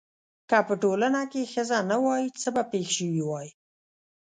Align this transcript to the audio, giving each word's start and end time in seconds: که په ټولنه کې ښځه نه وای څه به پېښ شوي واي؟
که 0.49 0.57
په 0.67 0.73
ټولنه 0.81 1.21
کې 1.31 1.51
ښځه 1.53 1.77
نه 1.91 1.97
وای 2.03 2.23
څه 2.41 2.49
به 2.55 2.63
پېښ 2.71 2.87
شوي 2.97 3.23
واي؟ 3.25 3.49